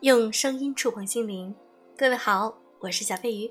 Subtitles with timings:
[0.00, 1.54] 用声音触碰心灵，
[1.96, 3.50] 各位好，我是小飞鱼。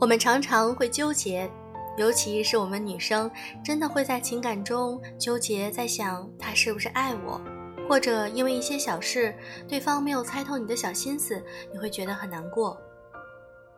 [0.00, 1.50] 我们常常会纠结，
[1.98, 3.30] 尤其是我们女生，
[3.62, 7.38] 真的会在情感中纠结，在想他是不是爱我，
[7.86, 9.34] 或者因为一些小事，
[9.68, 12.80] 对方没有猜透你的小心思，你会觉得很难过。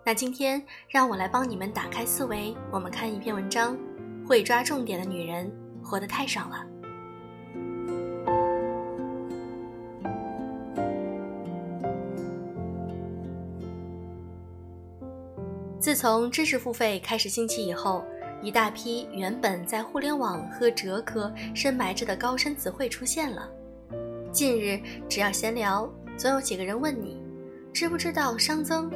[0.04, 3.76] 那今天让我来帮你们打开思维，我们看一篇文章。
[4.26, 5.50] 会抓重点的女人
[5.82, 6.66] 活得太少了。
[15.78, 18.02] 自从知识付费开始兴起以后，
[18.42, 23.46] 一大批原本在互联网和哲科深埋着的高深词汇出现了。
[24.32, 25.86] 近日，只要闲聊，
[26.16, 27.22] 总有几个人问你，
[27.72, 28.90] 知不知道熵增？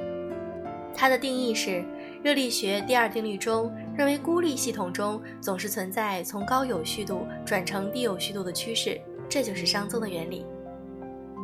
[0.95, 1.85] 它的定义是。
[2.21, 8.97] 热力学第二定律中认为，孤立系统中总是存在从高有序度转成低有序度的趋势，
[9.29, 10.47] 这就是熵增的原理。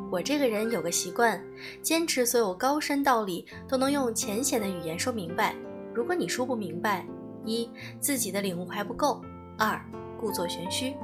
[0.08, 1.44] 我这个人有个习惯，
[1.82, 5.52] 坚持所有高深道理都能用浅显的语言说明白。
[5.92, 7.04] 如果你说不明白，
[7.44, 9.20] 一自己的领悟还不够，
[9.58, 9.84] 二
[10.20, 10.94] 故作玄虚。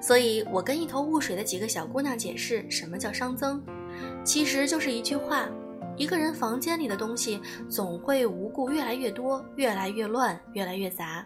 [0.00, 3.62] 所以我跟一头雾水的几个小姑娘解释什么叫熵增，
[4.24, 5.50] 其实就是一句话。
[5.96, 11.24] 一个人房间里的东西总会无故越来越多，越来越乱，越来越杂。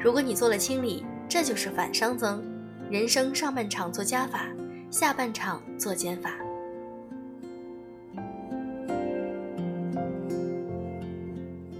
[0.00, 2.42] 如果你做了清理，这就是反熵增。
[2.90, 4.46] 人生上半场做加法，
[4.90, 6.30] 下半场做减法。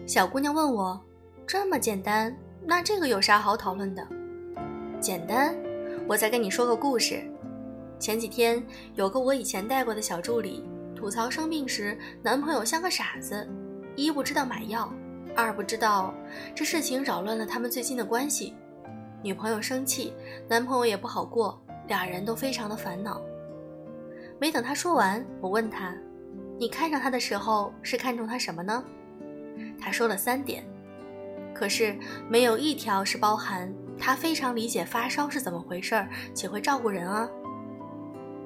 [0.06, 1.00] 小姑娘问我
[1.46, 2.36] ：“这么简单？
[2.66, 4.06] 那这个有啥好讨论的？”
[5.00, 5.56] 简单，
[6.06, 7.22] 我再跟你说个故事。
[7.98, 8.62] 前几天
[8.94, 10.62] 有个我以前带过的小助理。
[10.98, 13.48] 吐槽生病时，男朋友像个傻子，
[13.94, 14.92] 一不知道买药，
[15.36, 16.12] 二不知道
[16.56, 18.52] 这事情扰乱了他们最近的关系。
[19.22, 20.12] 女朋友生气，
[20.48, 23.22] 男朋友也不好过，俩人都非常的烦恼。
[24.40, 25.94] 没等他说完，我问他
[26.58, 28.82] ：“你看上他的时候是看中他什么呢？”
[29.80, 30.64] 他说了三点，
[31.54, 31.96] 可是
[32.28, 37.28] 没有一条是包含他非常理解发烧是怎么回事儿，且会照顾人啊。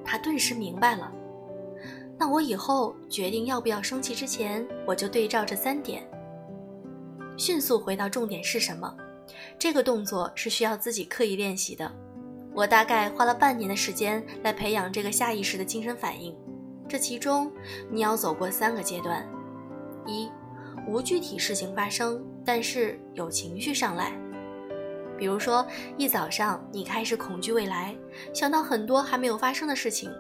[0.05, 1.11] 他顿时明白了。
[2.19, 6.03] 那我以后决定要不要生气之前，我就对照这三点，
[7.37, 8.95] 迅速回到重点是什么。
[9.59, 11.91] 这个动作是需要自己刻意练习的。
[12.55, 16.37] 我大概花了半年的时间来培养这个下意识的精神反应。
[16.89, 17.51] 这其中
[17.91, 19.27] 你要走过三个阶段：
[20.07, 20.31] 一，
[20.87, 24.13] 无具体事情发生，但是有情绪上来。
[25.17, 27.97] 比如说，一早上你开始恐惧未来，
[28.35, 30.11] 想到很多还没有发生的事情。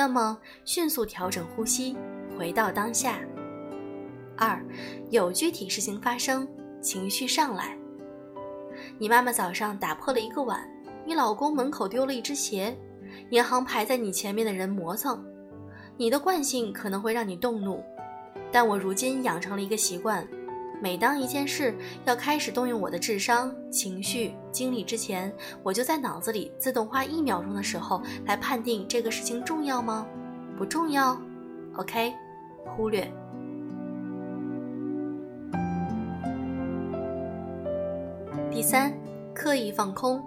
[0.00, 1.94] 那么，迅速调整呼吸，
[2.34, 3.20] 回到当下。
[4.34, 4.58] 二，
[5.10, 6.48] 有具体事情发生，
[6.80, 7.76] 情绪上来。
[8.98, 10.66] 你妈妈早上打破了一个碗，
[11.04, 12.74] 你老公门口丢了一只鞋，
[13.28, 15.22] 银行排在你前面的人磨蹭。
[15.98, 17.84] 你的惯性可能会让你动怒，
[18.50, 20.26] 但我如今养成了一个习惯。
[20.82, 21.74] 每当一件事
[22.06, 25.30] 要开始动用我的智商、情绪、精力之前，
[25.62, 30.06] 我就在脑子里自动花一秒钟的时候来判定这个事情重要吗？
[30.56, 31.20] 不重要
[31.76, 32.14] ？OK，
[32.64, 33.12] 忽略。
[38.50, 38.92] 第三，
[39.34, 40.22] 刻意放空，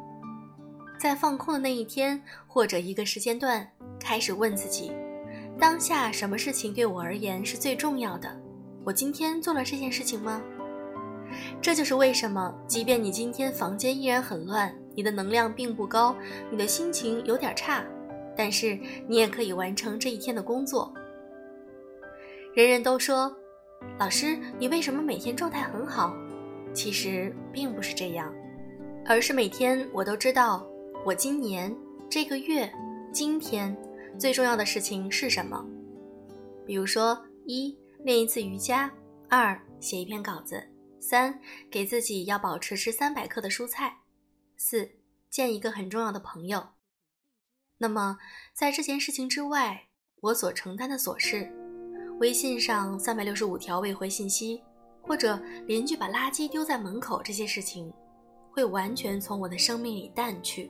[0.99, 3.67] 在放空的那一天或者一个时间段，
[3.99, 4.91] 开始问自己：
[5.59, 8.42] 当下什么事情对我而言是最重要的？
[8.85, 10.41] 我今天做了这件事情吗？
[11.61, 16.15] 这就是为什么，即便你今天房间依然很乱，你的能量并不高，
[16.51, 17.83] 你的心情有点差，
[18.35, 18.77] 但是
[19.07, 20.93] 你也可以完成这一天的工作。
[22.53, 23.33] 人人都说，
[23.97, 26.13] 老师，你为什么每天状态很好？
[26.73, 28.33] 其实并不是这样，
[29.05, 30.67] 而是每天我都知道，
[31.05, 31.73] 我今年
[32.09, 32.69] 这个月
[33.13, 33.75] 今天
[34.19, 35.65] 最重要的事情是什么。
[36.65, 37.75] 比如说一。
[38.03, 38.91] 练一次瑜伽，
[39.29, 40.61] 二写一篇稿子，
[40.99, 41.39] 三
[41.71, 43.99] 给自己要保持吃三百克的蔬菜，
[44.57, 44.91] 四
[45.29, 46.67] 见一个很重要的朋友。
[47.77, 48.17] 那么
[48.53, 49.87] 在这件事情之外，
[50.19, 51.49] 我所承担的琐事，
[52.19, 54.61] 微信上三百六十五条未回信息，
[55.01, 57.89] 或者邻居把垃圾丢在门口，这些事情
[58.51, 60.69] 会完全从我的生命里淡去。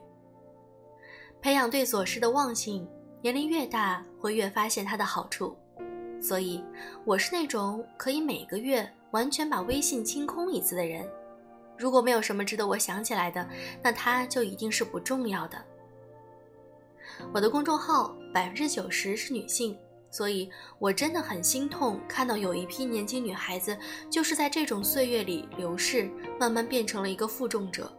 [1.41, 2.87] 培养对琐事的忘性，
[3.23, 5.57] 年龄越大会越发现它的好处。
[6.23, 6.63] 所以，
[7.03, 11.05] 我是那种可以每个月完全把微信清空一次的人。
[11.77, 13.45] 如果没有什么值得我想起来的，
[13.81, 15.57] 那它就一定是不重要的。
[17.33, 19.77] 我的公众号百分之九十是女性，
[20.09, 20.49] 所以
[20.79, 23.77] 我真的很心痛，看到有一批年轻女孩子
[24.09, 26.09] 就是在这种岁月里流逝，
[26.39, 27.91] 慢慢变成了一个负重者。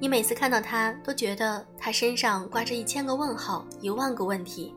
[0.00, 4.72] 你每次看到她，都觉得她身上挂着一千个问号，一万个问题。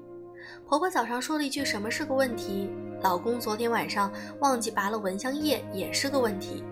[0.71, 2.69] 婆婆早上说了一句“什么是个问题”，
[3.03, 4.09] 老公昨天晚上
[4.39, 6.63] 忘记拔了蚊香液也是个问题。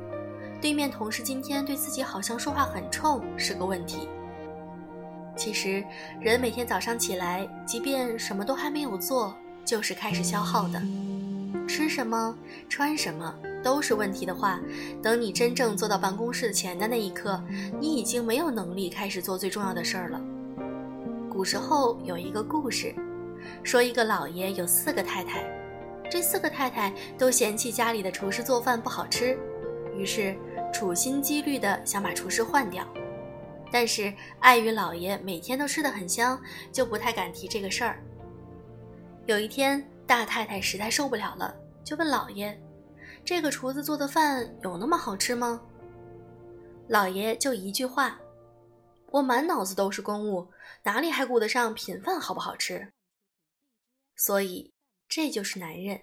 [0.62, 4.08] 对面同事今天对自己好像说话很冲，是个问题。
[5.36, 5.84] 其实，
[6.22, 9.36] 人每天早上起来，即便什么都还没有做，
[9.66, 10.82] 就是开始消耗的。
[11.68, 12.34] 吃什么、
[12.70, 14.62] 穿什么都是问题的话，
[15.04, 17.44] 等你真正坐到办公室前的那一刻，
[17.82, 20.22] 你已经没有能力开始做最重要的事儿了。
[21.30, 22.96] 古时候有一个故事，
[23.64, 25.44] 说一个老爷有四个太太，
[26.10, 29.38] 这四个太太都嫌弃家里的厨师做饭不好吃，
[29.96, 30.36] 于是
[30.74, 32.88] 处心积虑地想把厨师换掉。
[33.72, 36.42] 但是碍于老爷每天都吃得很香，
[36.72, 38.02] 就不太敢提这个事儿。
[39.26, 39.86] 有一天。
[40.10, 41.54] 大太太实在受不了了，
[41.84, 42.60] 就问老爷
[43.24, 45.62] ：“这个厨子做的饭有那么好吃吗？”
[46.90, 48.20] 老爷就一句话
[49.14, 50.48] ：“我满脑子都是公务，
[50.82, 52.92] 哪里还顾得上品饭好不好吃？”
[54.20, 54.74] 所以
[55.08, 56.02] 这就是男人，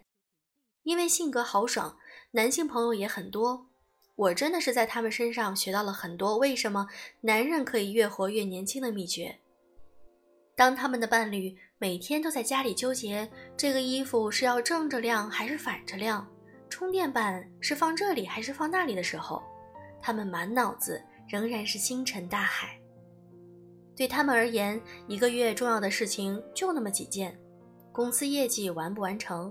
[0.85, 1.99] 因为性格豪爽，
[2.31, 3.69] 男性朋友也很多。
[4.15, 6.89] 我真的是在他们身上学到了很多为什么
[7.21, 9.39] 男人可以越活越年轻的秘诀。
[10.55, 16.27] 当他们的伴侣每天都在家里纠结这个衣服是要正着晾还是反着晾，
[16.71, 19.43] 充电板是放这里还是放那里的时候，
[20.01, 22.81] 他们满脑子仍然是星辰大海。
[23.95, 27.39] 对他们而言，一个月重要的事情就那么几件：
[27.96, 29.50] 公司业绩完不完成，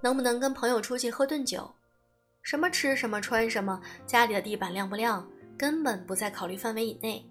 [0.00, 1.70] 能不能跟朋友出去喝顿酒，
[2.40, 7.22] 什么吃什么穿什么，家里的地板亮不亮，根本不在考虑范围以内。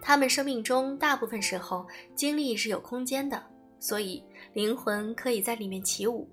[0.00, 3.38] 他们生命中大部分时候精力是有空间的，
[3.78, 4.24] 所以
[4.54, 6.26] 灵魂可以在里面起舞，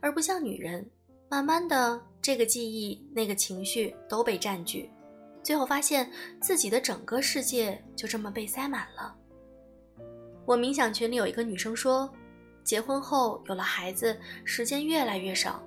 [0.00, 0.86] 而不像女人，
[1.30, 4.90] 慢慢的这个记忆、那个情绪都被占据，
[5.42, 9.16] 最后发现自己的整个世界就这么被塞满了。
[10.44, 12.12] 我冥想群里有一个女生说，
[12.64, 15.62] 结婚后有了孩子，时间越来越少，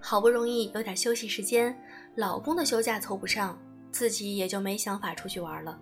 [0.00, 1.76] 好不容易有点休息时间，
[2.16, 3.58] 老公的休假凑不上，
[3.92, 5.78] 自己也就没想法出去玩了。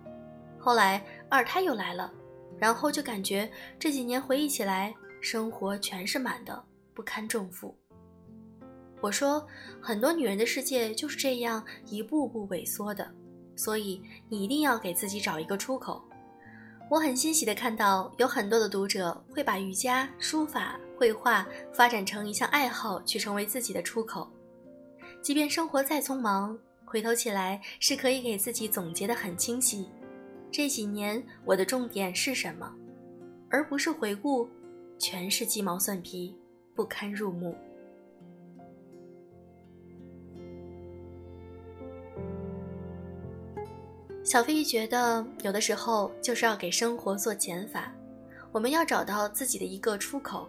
[0.59, 2.11] 后来二胎又来了，
[2.57, 6.63] 然后就感觉这几年回忆起来，生活全是满的，
[6.93, 7.75] 不堪重负。
[9.01, 9.45] 我说，
[9.81, 13.11] 很多女人的世界就是这样一步步萎缩的，
[13.55, 16.01] 所以你一定要给自己找一个出口。
[16.89, 24.29] 我很欣喜的看到，有很多的读者会把瑜伽、书法、绘画发展成一项爱好，去成为自己的出口。
[25.21, 29.89] 即便生活再匆忙，回头起来是可以给自己总结的很清晰。
[30.51, 32.71] 这几年我的重点是什么，
[33.49, 34.47] 而不是回顾，
[34.99, 36.37] 全是鸡毛蒜皮，
[36.75, 37.55] 不堪入目。
[44.23, 47.93] 小飞鱼觉得，有的时候就是要给生活做减法，
[48.53, 50.47] 我们要找到自己的一个出口。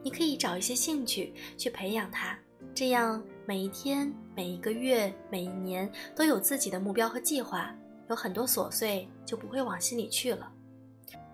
[0.00, 2.38] 你可以找一些兴趣去培养它，
[2.72, 7.74] 这样每一天、每一个月、每一年都有自己的目标和计划。
[8.08, 10.48] 有很多琐碎就不会往心里去了。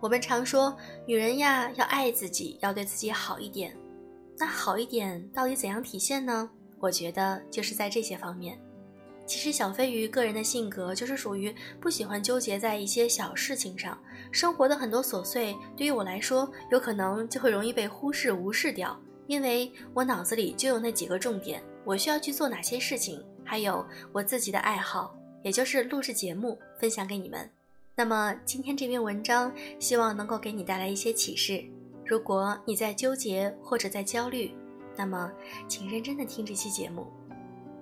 [0.00, 0.74] 我们常说，
[1.04, 3.76] 女人呀要爱自己，要对自己好一点。
[4.38, 6.48] 那好一点到底怎样体现呢？
[6.78, 8.58] 我觉得就是在这些方面。
[9.26, 13.98] 其实小飞鱼个人的性格就是属于不喜欢纠结在一些小事情上，
[14.30, 25.16] 生活的很多琐碎对于我来说，有可能就会容易被忽视、无视掉，因为我脑子里就有那几个重点，我需要去做哪些事情，还有我自己的爱好。
[25.42, 27.50] 也就是录制节目分享给你们。
[27.96, 31.64] 那么今天这篇文章希望能够给你带来一些启示。
[32.06, 34.52] 如果你在纠结或者在焦虑，
[34.96, 35.30] 那么
[35.66, 37.06] 请认真的听这期节目。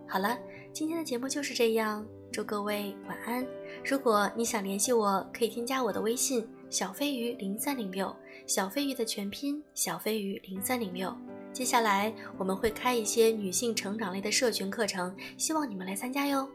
[0.09, 0.39] 好了，
[0.73, 3.45] 今天的节目就是这样，祝各位晚安。
[3.85, 8.15] 如果你想联系我，可以添加我的微信小飞鱼零三零六，
[8.47, 11.15] 小飞鱼的全拼小飞鱼零三零六。
[11.53, 16.49] 接下来我们会开一些女性成长类的社群课程，希望你们来参加哟。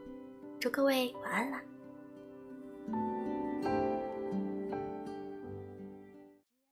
[0.59, 1.61] 祝各位晚安啦！